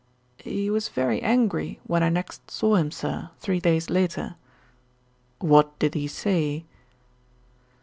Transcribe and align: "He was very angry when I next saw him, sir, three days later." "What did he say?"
"He 0.39 0.67
was 0.71 0.89
very 0.89 1.21
angry 1.21 1.79
when 1.83 2.01
I 2.01 2.09
next 2.09 2.49
saw 2.49 2.73
him, 2.75 2.89
sir, 2.89 3.29
three 3.39 3.59
days 3.59 3.87
later." 3.87 4.33
"What 5.37 5.77
did 5.77 5.93
he 5.93 6.07
say?" 6.07 6.65